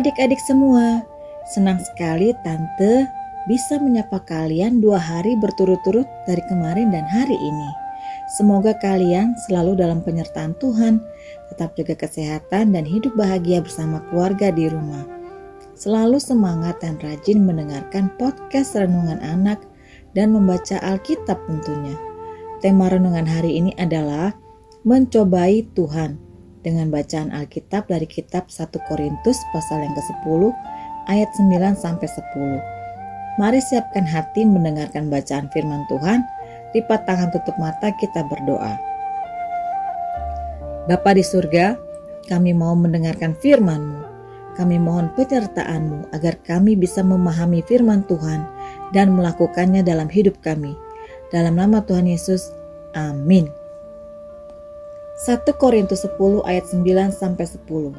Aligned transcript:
Adik-adik 0.00 0.40
semua, 0.40 1.04
senang 1.44 1.76
sekali 1.76 2.32
Tante 2.40 3.04
bisa 3.44 3.76
menyapa 3.76 4.16
kalian 4.24 4.80
dua 4.80 4.96
hari 4.96 5.36
berturut-turut 5.36 6.08
dari 6.24 6.40
kemarin 6.48 6.88
dan 6.88 7.04
hari 7.04 7.36
ini. 7.36 7.70
Semoga 8.32 8.72
kalian 8.80 9.36
selalu 9.44 9.76
dalam 9.76 10.00
penyertaan 10.00 10.56
Tuhan, 10.56 11.04
tetap 11.52 11.76
jaga 11.76 12.00
kesehatan 12.00 12.72
dan 12.72 12.88
hidup 12.88 13.12
bahagia 13.12 13.60
bersama 13.60 14.00
keluarga 14.08 14.48
di 14.48 14.72
rumah. 14.72 15.04
Selalu 15.76 16.16
semangat 16.16 16.80
dan 16.80 16.96
rajin 17.04 17.44
mendengarkan 17.44 18.08
podcast 18.16 18.80
Renungan 18.80 19.20
Anak 19.20 19.60
dan 20.16 20.32
membaca 20.32 20.80
Alkitab 20.80 21.36
tentunya. 21.44 21.92
Tema 22.64 22.88
renungan 22.88 23.28
hari 23.28 23.52
ini 23.52 23.76
adalah 23.76 24.32
mencobai 24.80 25.68
Tuhan 25.76 26.29
dengan 26.60 26.92
bacaan 26.92 27.32
Alkitab 27.32 27.88
dari 27.88 28.04
kitab 28.04 28.48
1 28.52 28.68
Korintus 28.88 29.38
pasal 29.52 29.84
yang 29.84 29.94
ke-10 29.96 30.42
ayat 31.08 31.30
9 31.36 31.76
sampai 31.76 32.08
10. 32.08 33.40
Mari 33.40 33.60
siapkan 33.64 34.04
hati 34.04 34.44
mendengarkan 34.44 35.08
bacaan 35.08 35.48
firman 35.54 35.88
Tuhan. 35.88 36.20
Lipat 36.70 37.02
tangan 37.08 37.34
tutup 37.34 37.56
mata 37.58 37.90
kita 37.98 38.22
berdoa. 38.30 38.78
Bapa 40.86 41.10
di 41.14 41.24
surga, 41.24 41.74
kami 42.30 42.54
mau 42.54 42.78
mendengarkan 42.78 43.34
firman-Mu. 43.38 44.06
Kami 44.58 44.76
mohon 44.76 45.08
penyertaan-Mu 45.14 46.12
agar 46.14 46.36
kami 46.44 46.76
bisa 46.76 47.00
memahami 47.00 47.64
firman 47.64 48.04
Tuhan 48.06 48.44
dan 48.92 49.14
melakukannya 49.14 49.80
dalam 49.80 50.10
hidup 50.10 50.36
kami. 50.42 50.74
Dalam 51.30 51.56
nama 51.58 51.80
Tuhan 51.86 52.10
Yesus, 52.10 52.50
amin. 52.98 53.59
1 55.20 55.44
Korintus 55.60 56.08
10 56.08 56.16
ayat 56.48 56.64
9 56.72 57.12
sampai 57.12 57.44
10. 57.44 57.92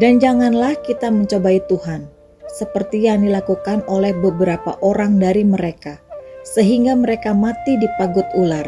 Dan 0.00 0.16
janganlah 0.16 0.72
kita 0.80 1.12
mencobai 1.12 1.60
Tuhan 1.68 2.08
seperti 2.48 3.04
yang 3.04 3.20
dilakukan 3.20 3.84
oleh 3.84 4.16
beberapa 4.16 4.80
orang 4.80 5.20
dari 5.20 5.44
mereka 5.44 6.00
sehingga 6.48 6.96
mereka 6.96 7.36
mati 7.36 7.76
di 7.76 7.84
pagut 8.00 8.24
ular 8.32 8.64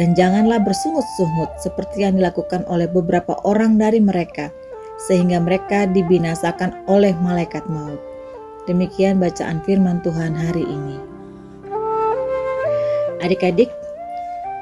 dan 0.00 0.16
janganlah 0.16 0.56
bersungut-sungut 0.64 1.60
seperti 1.60 2.08
yang 2.08 2.16
dilakukan 2.16 2.64
oleh 2.72 2.88
beberapa 2.88 3.36
orang 3.44 3.76
dari 3.76 4.00
mereka 4.00 4.48
sehingga 4.96 5.36
mereka 5.36 5.84
dibinasakan 5.84 6.72
oleh 6.88 7.12
malaikat 7.20 7.68
maut. 7.68 8.00
Demikian 8.64 9.20
bacaan 9.20 9.60
firman 9.68 10.00
Tuhan 10.00 10.32
hari 10.32 10.64
ini. 10.64 10.96
Adik-adik, 13.20 13.68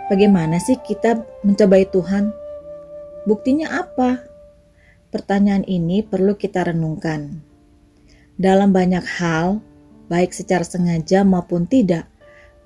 Bagaimana 0.05 0.61
sih 0.61 0.77
kita 0.77 1.25
mencobai 1.41 1.89
Tuhan? 1.89 2.29
Buktinya 3.25 3.81
apa? 3.81 4.21
Pertanyaan 5.09 5.65
ini 5.65 6.05
perlu 6.05 6.37
kita 6.37 6.69
renungkan. 6.69 7.41
Dalam 8.37 8.69
banyak 8.69 9.01
hal, 9.17 9.65
baik 10.13 10.37
secara 10.37 10.61
sengaja 10.61 11.25
maupun 11.25 11.65
tidak, 11.65 12.05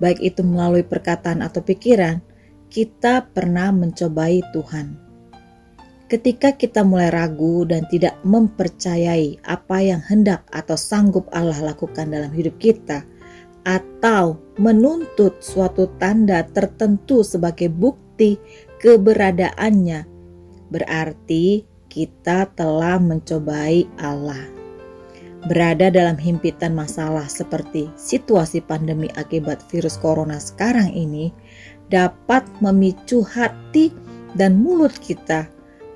baik 0.03 0.19
itu 0.19 0.43
melalui 0.43 0.83
perkataan 0.83 1.39
atau 1.39 1.63
pikiran, 1.63 2.19
kita 2.67 3.31
pernah 3.31 3.71
mencobai 3.71 4.43
Tuhan. 4.51 4.99
Ketika 6.11 6.57
kita 6.57 6.83
mulai 6.83 7.07
ragu 7.07 7.63
dan 7.63 7.87
tidak 7.87 8.19
mempercayai 8.25 9.39
apa 9.47 9.77
yang 9.79 10.01
hendak 10.03 10.43
atau 10.51 10.75
sanggup 10.75 11.29
Allah 11.31 11.71
lakukan 11.71 12.11
dalam 12.11 12.33
hidup 12.35 12.59
kita, 12.59 13.05
atau 13.63 14.41
menuntut 14.59 15.39
suatu 15.39 15.87
tanda 15.97 16.43
tertentu 16.43 17.23
sebagai 17.23 17.71
bukti 17.71 18.35
keberadaannya, 18.83 20.03
berarti 20.67 21.63
kita 21.87 22.51
telah 22.53 22.99
mencobai 22.99 23.87
Allah. 23.97 24.43
Berada 25.47 25.87
dalam 25.87 26.19
himpitan 26.19 26.75
masalah 26.75 27.23
seperti 27.31 27.87
situasi 27.95 28.59
pandemi 28.59 29.07
akibat 29.15 29.63
virus 29.71 29.95
corona 29.95 30.35
sekarang 30.35 30.91
ini 30.91 31.31
dapat 31.87 32.43
memicu 32.59 33.23
hati 33.23 33.95
dan 34.35 34.59
mulut 34.59 34.91
kita 34.99 35.47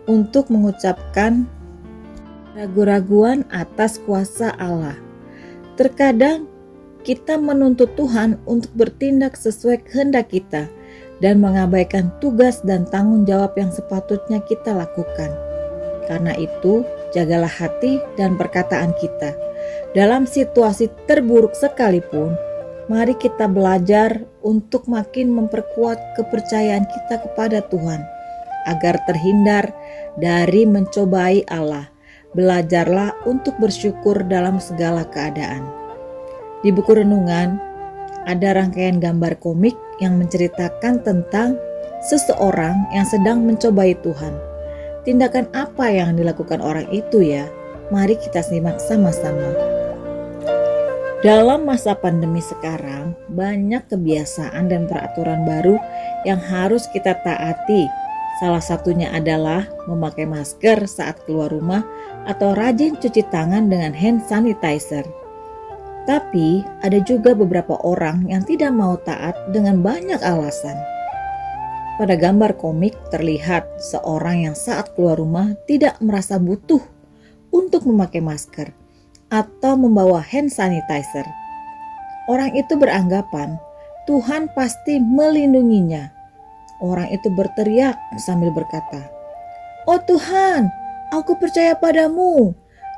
untuk 0.07 0.47
mengucapkan 0.47 1.43
ragu-raguan 2.55 3.43
atas 3.51 3.99
kuasa 4.07 4.55
Allah. 4.55 4.95
Terkadang 5.75 6.47
kita 7.03 7.35
menuntut 7.35 7.93
Tuhan 7.99 8.39
untuk 8.47 8.71
bertindak 8.79 9.35
sesuai 9.35 9.83
kehendak 9.85 10.31
kita 10.31 10.71
dan 11.19 11.43
mengabaikan 11.43 12.09
tugas 12.23 12.63
dan 12.63 12.87
tanggung 12.87 13.27
jawab 13.27 13.53
yang 13.59 13.69
sepatutnya 13.69 14.39
kita 14.47 14.71
lakukan. 14.71 15.31
Karena 16.07 16.35
itu, 16.35 16.83
jagalah 17.15 17.51
hati 17.51 17.99
dan 18.19 18.35
perkataan 18.35 18.91
kita. 18.99 19.35
Dalam 19.95 20.27
situasi 20.27 20.91
terburuk 21.07 21.55
sekalipun, 21.55 22.35
mari 22.91 23.15
kita 23.15 23.47
belajar 23.47 24.23
untuk 24.43 24.87
makin 24.91 25.31
memperkuat 25.31 26.19
kepercayaan 26.19 26.83
kita 26.83 27.23
kepada 27.23 27.63
Tuhan 27.71 28.03
agar 28.67 28.99
terhindar 29.07 29.71
dari 30.19 30.67
mencobai 30.67 31.47
Allah. 31.47 31.87
Belajarlah 32.33 33.13
untuk 33.29 33.53
bersyukur 33.61 34.25
dalam 34.25 34.57
segala 34.57 35.05
keadaan. 35.05 35.82
Di 36.63 36.71
buku 36.71 36.95
renungan 36.95 37.59
ada 38.23 38.55
rangkaian 38.55 39.03
gambar 39.03 39.35
komik 39.43 39.75
yang 39.99 40.15
menceritakan 40.15 41.03
tentang 41.03 41.59
seseorang 42.07 42.87
yang 42.95 43.03
sedang 43.03 43.43
mencobai 43.43 43.99
Tuhan. 43.99 44.31
Tindakan 45.03 45.51
apa 45.51 45.91
yang 45.91 46.15
dilakukan 46.15 46.63
orang 46.63 46.87
itu 46.95 47.19
ya? 47.19 47.51
Mari 47.91 48.15
kita 48.15 48.39
simak 48.39 48.79
sama-sama. 48.79 49.51
Dalam 51.19 51.67
masa 51.67 51.95
pandemi 51.95 52.39
sekarang, 52.39 53.15
banyak 53.31 53.83
kebiasaan 53.91 54.71
dan 54.71 54.87
peraturan 54.87 55.43
baru 55.43 55.75
yang 56.23 56.39
harus 56.39 56.87
kita 56.91 57.15
taati. 57.23 57.87
Salah 58.39 58.63
satunya 58.63 59.11
adalah 59.11 59.67
memakai 59.87 60.27
masker 60.27 60.83
saat 60.87 61.19
keluar 61.27 61.51
rumah 61.51 61.83
atau 62.27 62.55
rajin 62.55 62.95
cuci 62.99 63.23
tangan 63.31 63.67
dengan 63.67 63.95
hand 63.95 64.23
sanitizer. 64.27 65.22
Tapi 66.03 66.67
ada 66.83 66.99
juga 66.99 67.31
beberapa 67.31 67.79
orang 67.79 68.27
yang 68.27 68.43
tidak 68.43 68.75
mau 68.75 68.99
taat 69.07 69.35
dengan 69.55 69.79
banyak 69.79 70.19
alasan. 70.19 70.75
Pada 71.95 72.19
gambar 72.19 72.59
komik 72.59 72.97
terlihat 73.13 73.63
seorang 73.79 74.49
yang 74.49 74.55
saat 74.57 74.91
keluar 74.97 75.15
rumah 75.15 75.55
tidak 75.69 75.95
merasa 76.03 76.35
butuh 76.35 76.81
untuk 77.53 77.87
memakai 77.87 78.19
masker 78.19 78.73
atau 79.31 79.73
membawa 79.79 80.19
hand 80.19 80.51
sanitizer. 80.51 81.23
Orang 82.27 82.51
itu 82.57 82.75
beranggapan 82.75 83.55
Tuhan 84.03 84.51
pasti 84.51 84.99
melindunginya. 84.99 86.11
Orang 86.83 87.07
itu 87.15 87.31
berteriak 87.31 87.95
sambil 88.19 88.51
berkata, 88.51 89.07
"Oh 89.87 90.01
Tuhan, 90.03 90.67
aku 91.15 91.39
percaya 91.39 91.71
padamu. 91.79 92.51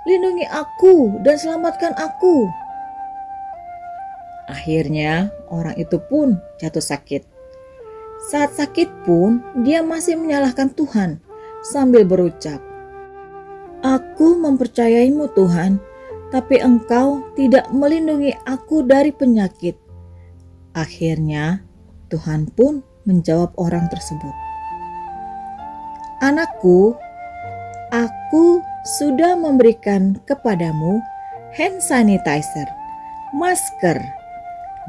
Lindungi 0.10 0.50
aku 0.50 1.22
dan 1.22 1.38
selamatkan 1.38 1.94
aku." 1.94 2.65
Akhirnya, 4.46 5.34
orang 5.50 5.74
itu 5.78 5.98
pun 5.98 6.38
jatuh 6.62 6.84
sakit. 6.84 7.26
Saat 8.30 8.58
sakit 8.58 9.06
pun, 9.06 9.42
dia 9.66 9.82
masih 9.82 10.18
menyalahkan 10.18 10.70
Tuhan 10.74 11.22
sambil 11.66 12.06
berucap, 12.06 12.62
"Aku 13.82 14.38
mempercayaimu, 14.38 15.34
Tuhan, 15.34 15.82
tapi 16.30 16.62
Engkau 16.62 17.26
tidak 17.34 17.70
melindungi 17.74 18.38
aku 18.46 18.86
dari 18.86 19.10
penyakit." 19.10 19.78
Akhirnya, 20.78 21.66
Tuhan 22.14 22.50
pun 22.54 22.86
menjawab 23.10 23.54
orang 23.58 23.90
tersebut, 23.90 24.36
"Anakku, 26.22 26.94
aku 27.94 28.62
sudah 29.00 29.34
memberikan 29.34 30.18
kepadamu 30.30 31.02
hand 31.58 31.82
sanitizer, 31.82 32.70
masker, 33.34 33.98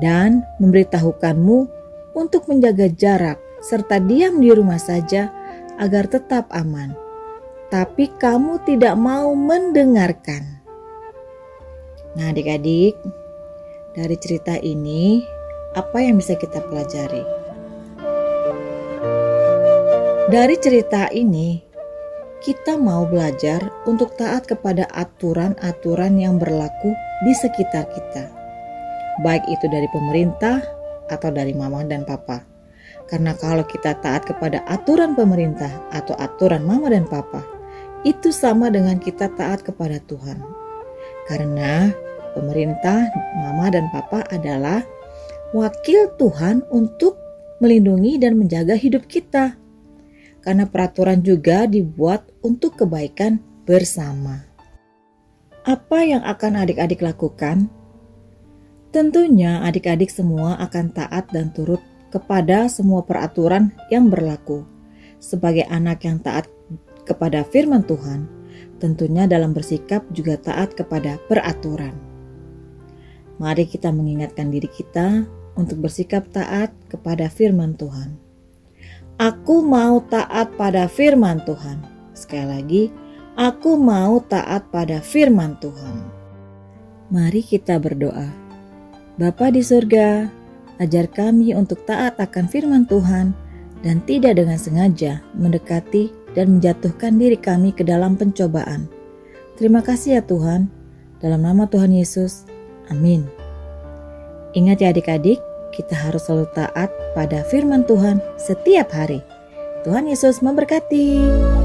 dan 0.01 0.45
memberitahukanmu 0.61 1.69
untuk 2.17 2.49
menjaga 2.49 2.89
jarak 2.93 3.39
serta 3.61 4.01
diam 4.01 4.41
di 4.41 4.53
rumah 4.53 4.81
saja 4.81 5.33
agar 5.77 6.09
tetap 6.09 6.49
aman. 6.53 6.97
Tapi 7.69 8.09
kamu 8.17 8.63
tidak 8.65 8.95
mau 8.95 9.35
mendengarkan. 9.35 10.63
Nah, 12.17 12.33
adik-adik, 12.33 12.97
dari 13.93 14.17
cerita 14.17 14.57
ini 14.57 15.21
apa 15.77 16.01
yang 16.01 16.17
bisa 16.17 16.39
kita 16.39 16.63
pelajari? 16.65 17.25
Dari 20.27 20.57
cerita 20.59 21.11
ini, 21.13 21.61
kita 22.41 22.79
mau 22.81 23.05
belajar 23.05 23.61
untuk 23.85 24.17
taat 24.17 24.49
kepada 24.49 24.89
aturan-aturan 24.95 26.17
yang 26.17 26.39
berlaku 26.41 26.95
di 27.27 27.35
sekitar 27.35 27.87
kita 27.91 28.46
baik 29.25 29.45
itu 29.49 29.67
dari 29.71 29.89
pemerintah 29.93 30.61
atau 31.09 31.31
dari 31.31 31.55
mama 31.55 31.87
dan 31.87 32.03
papa. 32.03 32.43
Karena 33.07 33.39
kalau 33.39 33.63
kita 33.63 33.95
taat 34.03 34.27
kepada 34.27 34.67
aturan 34.67 35.15
pemerintah 35.15 35.71
atau 35.95 36.19
aturan 36.19 36.67
mama 36.67 36.91
dan 36.91 37.07
papa, 37.07 37.47
itu 38.03 38.35
sama 38.35 38.67
dengan 38.71 38.99
kita 38.99 39.31
taat 39.39 39.63
kepada 39.63 40.03
Tuhan. 40.11 40.43
Karena 41.31 41.91
pemerintah, 42.35 43.07
mama 43.39 43.71
dan 43.71 43.87
papa 43.95 44.27
adalah 44.31 44.83
wakil 45.55 46.11
Tuhan 46.19 46.67
untuk 46.75 47.19
melindungi 47.63 48.19
dan 48.19 48.37
menjaga 48.37 48.75
hidup 48.75 49.07
kita. 49.07 49.55
Karena 50.43 50.67
peraturan 50.67 51.23
juga 51.27 51.67
dibuat 51.67 52.31
untuk 52.43 52.79
kebaikan 52.79 53.43
bersama. 53.67 54.47
Apa 55.67 56.07
yang 56.07 56.23
akan 56.23 56.63
adik-adik 56.63 57.03
lakukan? 57.03 57.67
Tentunya 58.97 59.61
adik-adik 59.61 60.09
semua 60.09 60.57
akan 60.57 60.89
taat 60.89 61.29
dan 61.29 61.53
turut 61.53 61.85
kepada 62.09 62.65
semua 62.73 63.05
peraturan 63.05 63.69
yang 63.93 64.09
berlaku. 64.09 64.65
Sebagai 65.21 65.69
anak 65.69 66.09
yang 66.09 66.17
taat 66.17 66.49
kepada 67.05 67.45
firman 67.45 67.85
Tuhan, 67.85 68.25
tentunya 68.81 69.29
dalam 69.29 69.53
bersikap 69.53 70.01
juga 70.17 70.41
taat 70.41 70.73
kepada 70.73 71.21
peraturan. 71.29 71.93
Mari 73.37 73.69
kita 73.69 73.93
mengingatkan 73.93 74.49
diri 74.49 74.73
kita 74.73 75.29
untuk 75.61 75.85
bersikap 75.85 76.33
taat 76.33 76.73
kepada 76.89 77.29
firman 77.29 77.77
Tuhan. 77.77 78.17
Aku 79.21 79.61
mau 79.61 80.01
taat 80.09 80.57
pada 80.57 80.89
firman 80.89 81.45
Tuhan. 81.45 81.85
Sekali 82.17 82.49
lagi, 82.49 82.83
Aku 83.37 83.77
mau 83.77 84.25
taat 84.25 84.73
pada 84.73 85.05
firman 85.05 85.61
Tuhan. 85.61 86.01
Mari 87.13 87.45
kita 87.45 87.77
berdoa. 87.77 88.46
Bapa 89.17 89.49
di 89.49 89.65
surga, 89.65 90.29
ajar 90.77 91.09
kami 91.09 91.57
untuk 91.57 91.89
taat 91.89 92.21
akan 92.21 92.45
firman 92.53 92.85
Tuhan 92.85 93.33
dan 93.81 94.05
tidak 94.05 94.37
dengan 94.37 94.61
sengaja 94.61 95.25
mendekati 95.33 96.13
dan 96.37 96.61
menjatuhkan 96.61 97.17
diri 97.17 97.41
kami 97.41 97.73
ke 97.73 97.81
dalam 97.81 98.21
pencobaan. 98.21 98.85
Terima 99.57 99.81
kasih 99.81 100.21
ya 100.21 100.23
Tuhan. 100.23 100.69
Dalam 101.25 101.41
nama 101.49 101.65
Tuhan 101.65 101.97
Yesus. 101.97 102.45
Amin. 102.93 103.25
Ingat 104.53 104.85
ya 104.85 104.93
adik-adik, 104.93 105.41
kita 105.73 105.97
harus 105.97 106.29
selalu 106.29 106.53
taat 106.53 106.93
pada 107.17 107.41
firman 107.49 107.89
Tuhan 107.89 108.21
setiap 108.37 108.93
hari. 108.93 109.25
Tuhan 109.89 110.13
Yesus 110.13 110.45
memberkati. 110.45 111.56